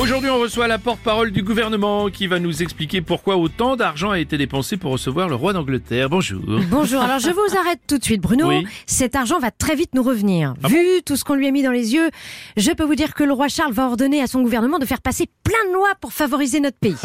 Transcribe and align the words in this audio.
Aujourd'hui, 0.00 0.30
on 0.30 0.38
reçoit 0.38 0.68
la 0.68 0.78
porte-parole 0.78 1.32
du 1.32 1.42
gouvernement 1.42 2.08
qui 2.08 2.28
va 2.28 2.38
nous 2.38 2.62
expliquer 2.62 3.00
pourquoi 3.00 3.36
autant 3.36 3.74
d'argent 3.74 4.10
a 4.10 4.20
été 4.20 4.38
dépensé 4.38 4.76
pour 4.76 4.92
recevoir 4.92 5.28
le 5.28 5.34
roi 5.34 5.52
d'Angleterre. 5.52 6.08
Bonjour. 6.08 6.40
Bonjour, 6.70 7.02
alors 7.02 7.18
je 7.18 7.30
vous 7.30 7.58
arrête 7.58 7.80
tout 7.88 7.98
de 7.98 8.04
suite 8.04 8.20
Bruno. 8.22 8.48
Oui. 8.48 8.64
Cet 8.86 9.16
argent 9.16 9.40
va 9.40 9.50
très 9.50 9.74
vite 9.74 9.94
nous 9.94 10.04
revenir. 10.04 10.54
Ah 10.62 10.68
Vu 10.68 11.02
tout 11.04 11.16
ce 11.16 11.24
qu'on 11.24 11.34
lui 11.34 11.48
a 11.48 11.50
mis 11.50 11.64
dans 11.64 11.72
les 11.72 11.94
yeux, 11.94 12.10
je 12.56 12.70
peux 12.70 12.84
vous 12.84 12.94
dire 12.94 13.12
que 13.12 13.24
le 13.24 13.32
roi 13.32 13.48
Charles 13.48 13.72
va 13.72 13.86
ordonner 13.86 14.22
à 14.22 14.28
son 14.28 14.40
gouvernement 14.42 14.78
de 14.78 14.86
faire 14.86 15.02
passer 15.02 15.26
plein 15.42 15.68
de 15.68 15.74
lois 15.74 15.94
pour 16.00 16.12
favoriser 16.12 16.60
notre 16.60 16.78
pays. 16.78 16.96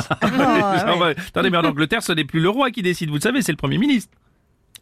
Ouais. 1.04 1.16
Attendez, 1.28 1.50
mais 1.50 1.58
en 1.58 1.66
Angleterre, 1.66 2.04
ce 2.04 2.12
n'est 2.12 2.26
plus 2.26 2.40
le 2.40 2.50
roi 2.50 2.70
qui 2.70 2.82
décide, 2.82 3.10
vous 3.10 3.16
le 3.16 3.22
savez, 3.22 3.42
c'est 3.42 3.52
le 3.52 3.58
Premier 3.58 3.78
ministre. 3.78 4.12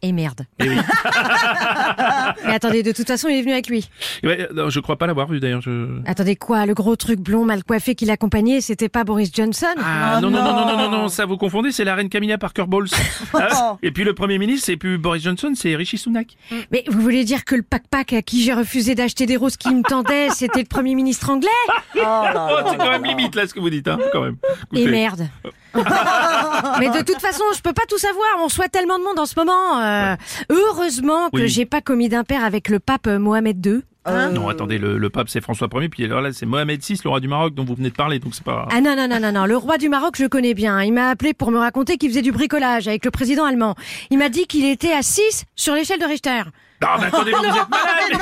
Et 0.04 0.10
merde. 0.10 0.46
Eh 0.58 0.68
oui. 0.68 0.76
Mais 2.44 2.54
attendez, 2.54 2.82
de 2.82 2.90
toute 2.90 3.06
façon, 3.06 3.28
il 3.28 3.36
est 3.36 3.42
venu 3.42 3.52
avec 3.52 3.68
lui. 3.68 3.88
Ouais, 4.24 4.48
non, 4.52 4.68
je 4.68 4.80
crois 4.80 4.96
pas 4.96 5.06
l'avoir 5.06 5.28
vu 5.28 5.38
d'ailleurs. 5.38 5.60
Je... 5.60 6.00
Attendez 6.06 6.34
quoi, 6.34 6.66
le 6.66 6.74
gros 6.74 6.96
truc 6.96 7.20
blond 7.20 7.44
mal 7.44 7.62
coiffé 7.62 7.94
qui 7.94 8.04
l'accompagnait, 8.04 8.60
c'était 8.60 8.88
pas 8.88 9.04
Boris 9.04 9.30
Johnson 9.32 9.66
Ah, 9.80 10.18
non, 10.20 10.28
non, 10.30 10.42
non, 10.42 10.54
non, 10.56 10.66
non, 10.66 10.76
non, 10.76 10.90
non, 10.90 11.08
ça 11.08 11.24
vous 11.24 11.36
confondez, 11.36 11.70
c'est 11.70 11.84
la 11.84 11.94
reine 11.94 12.08
Camilla 12.08 12.36
Parker 12.36 12.64
Bowles. 12.66 12.88
Ah, 13.34 13.76
Et 13.82 13.92
puis 13.92 14.04
le 14.04 14.14
Premier 14.14 14.38
ministre, 14.38 14.66
c'est 14.66 14.76
plus 14.76 14.98
Boris 14.98 15.22
Johnson, 15.22 15.52
c'est 15.54 15.74
Rishi 15.74 15.96
Sunak. 15.96 16.36
Mais 16.70 16.84
vous 16.88 17.00
voulez 17.00 17.24
dire 17.24 17.44
que 17.44 17.54
le 17.54 17.62
pack-pack 17.62 18.12
à 18.12 18.22
qui 18.22 18.42
j'ai 18.42 18.52
refusé 18.52 18.94
d'acheter 18.94 19.24
des 19.26 19.36
roses 19.36 19.56
qui 19.56 19.72
me 19.74 19.82
tendaient, 19.82 20.28
c'était 20.30 20.60
le 20.60 20.66
Premier 20.66 20.94
ministre 20.94 21.30
anglais 21.30 21.48
Oh, 21.96 22.68
c'est 22.70 22.76
quand 22.76 22.90
même 22.90 23.04
limite 23.04 23.34
là 23.36 23.46
ce 23.46 23.54
que 23.54 23.60
vous 23.60 23.70
dites, 23.70 23.88
hein, 23.88 23.98
quand 24.12 24.22
même. 24.22 24.36
Et 24.74 24.80
Écoutez. 24.80 24.90
merde. 24.90 25.28
Mais 25.74 26.88
de 26.90 27.02
toute 27.04 27.20
façon, 27.20 27.44
je 27.56 27.60
peux 27.62 27.72
pas 27.72 27.82
tout 27.88 27.98
savoir. 27.98 28.26
On 28.40 28.48
soit 28.48 28.68
tellement 28.68 28.98
de 28.98 29.04
monde 29.04 29.18
en 29.18 29.26
ce 29.26 29.34
moment. 29.38 29.80
euh, 29.80 30.16
heureusement 30.50 31.28
que 31.30 31.36
Oui. 31.42 31.48
j'ai 31.48 31.66
pas 31.66 31.80
commis 31.80 32.08
d'impair 32.08 32.44
avec 32.44 32.68
le 32.68 32.78
pape 32.78 33.06
euh, 33.06 33.18
Mohamed 33.18 33.64
II. 33.64 33.82
hein. 34.04 34.30
Non, 34.30 34.48
attendez, 34.48 34.78
le, 34.78 34.98
le 34.98 35.10
pape 35.10 35.28
c'est 35.28 35.40
François 35.40 35.68
Ier, 35.74 35.88
puis 35.88 36.04
alors 36.04 36.20
là 36.20 36.32
c'est 36.32 36.46
Mohamed 36.46 36.80
VI, 36.82 36.98
le 37.04 37.10
roi 37.10 37.20
du 37.20 37.28
Maroc 37.28 37.54
dont 37.54 37.64
vous 37.64 37.74
venez 37.74 37.90
de 37.90 37.94
parler, 37.94 38.18
donc 38.18 38.34
c'est 38.34 38.44
pas... 38.44 38.66
Ah 38.72 38.80
non, 38.80 38.96
non, 38.96 39.08
non, 39.08 39.20
non, 39.20 39.32
non. 39.32 39.46
Le 39.46 39.56
roi 39.56 39.78
du 39.78 39.88
Maroc, 39.88 40.14
je 40.18 40.26
connais 40.26 40.54
bien. 40.54 40.82
Il 40.82 40.92
m'a 40.92 41.08
appelé 41.10 41.34
pour 41.34 41.50
me 41.50 41.58
raconter 41.58 41.96
qu'il 41.98 42.10
faisait 42.10 42.22
du 42.22 42.32
bricolage 42.32 42.88
avec 42.88 43.04
le 43.04 43.10
président 43.10 43.44
allemand. 43.44 43.74
Il 44.10 44.18
m'a 44.18 44.28
dit 44.28 44.46
qu'il 44.46 44.64
était 44.64 44.92
à 44.92 45.02
6 45.02 45.44
sur 45.56 45.74
l'échelle 45.74 46.00
de 46.00 46.04
Richter. 46.06 46.42
Non, 46.82 46.88
mais 47.00 47.06
attendez, 47.06 47.30
mais 47.32 47.38
vous 47.48 47.56
êtes 47.56 47.68
malade 47.70 47.94
mais- 48.10 48.18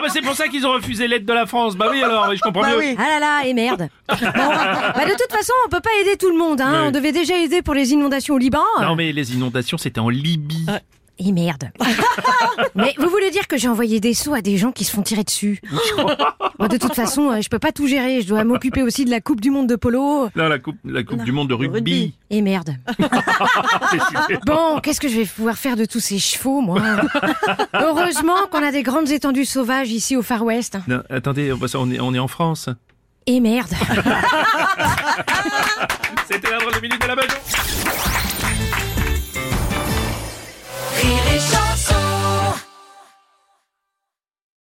Ah 0.00 0.06
bah 0.06 0.08
c'est 0.10 0.22
pour 0.22 0.34
ça 0.34 0.48
qu'ils 0.48 0.66
ont 0.66 0.72
refusé 0.72 1.06
l'aide 1.08 1.26
de 1.26 1.32
la 1.32 1.44
France. 1.44 1.76
Bah 1.76 1.88
oui 1.90 2.02
alors, 2.02 2.26
oui, 2.30 2.36
je 2.36 2.40
comprends 2.40 2.62
mieux. 2.62 2.94
Ah 2.98 3.02
là 3.02 3.20
là, 3.20 3.42
et 3.44 3.52
merde. 3.52 3.88
Bon, 4.08 4.16
bah 4.16 5.04
de 5.04 5.10
toute 5.10 5.30
façon, 5.30 5.52
on 5.66 5.68
peut 5.68 5.80
pas 5.80 5.90
aider 6.00 6.16
tout 6.16 6.30
le 6.30 6.38
monde. 6.38 6.60
Hein. 6.62 6.72
Oui. 6.72 6.88
On 6.88 6.90
devait 6.90 7.12
déjà 7.12 7.36
aider 7.36 7.60
pour 7.60 7.74
les 7.74 7.92
inondations 7.92 8.34
au 8.34 8.38
Liban. 8.38 8.64
Non 8.80 8.96
mais 8.96 9.12
les 9.12 9.34
inondations 9.34 9.76
c'était 9.76 10.00
en 10.00 10.08
Libye 10.08 10.64
et 11.20 11.32
merde. 11.32 11.70
Mais 12.74 12.94
vous 12.98 13.08
voulez 13.08 13.30
dire 13.30 13.46
que 13.46 13.56
j'ai 13.56 13.68
envoyé 13.68 14.00
des 14.00 14.14
sous 14.14 14.34
à 14.34 14.40
des 14.40 14.56
gens 14.56 14.72
qui 14.72 14.84
se 14.84 14.90
font 14.90 15.02
tirer 15.02 15.24
dessus 15.24 15.60
de 16.70 16.76
toute 16.78 16.94
façon, 16.94 17.30
euh, 17.30 17.40
je 17.40 17.48
peux 17.48 17.58
pas 17.58 17.72
tout 17.72 17.86
gérer. 17.86 18.20
Je 18.22 18.28
dois 18.28 18.44
m'occuper 18.44 18.82
aussi 18.82 19.04
de 19.04 19.10
la 19.10 19.20
Coupe 19.20 19.40
du 19.40 19.50
Monde 19.50 19.66
de 19.66 19.76
polo. 19.76 20.28
Là, 20.34 20.48
la 20.48 20.58
Coupe, 20.58 20.76
du 20.84 21.32
Monde 21.32 21.48
de 21.48 21.54
rugby. 21.54 22.14
Et 22.30 22.42
merde. 22.42 22.76
bon, 24.46 24.80
qu'est-ce 24.82 25.00
que 25.00 25.08
je 25.08 25.16
vais 25.18 25.24
pouvoir 25.24 25.56
faire 25.56 25.76
de 25.76 25.84
tous 25.84 26.00
ces 26.00 26.18
chevaux, 26.18 26.60
moi? 26.60 26.80
Heureusement 27.74 28.46
qu'on 28.50 28.62
a 28.62 28.72
des 28.72 28.82
grandes 28.82 29.10
étendues 29.10 29.44
sauvages 29.44 29.90
ici 29.90 30.16
au 30.16 30.22
Far 30.22 30.42
West. 30.42 30.78
Attendez, 31.10 31.52
on 31.74 32.14
est, 32.14 32.18
en 32.18 32.28
France. 32.28 32.68
Et 33.26 33.40
merde. 33.40 33.70
C'était 36.30 36.50
la 36.50 36.80
minute 36.80 37.02
de 37.02 37.06
la 37.06 37.16
maison. 37.16 38.29